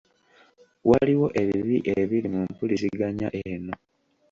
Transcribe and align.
Waliwo 0.89 1.27
ebibi 1.41 1.77
ebiri 1.99 2.27
mu 2.33 2.41
mpuliziganya 2.51 3.27
eno. 3.51 3.73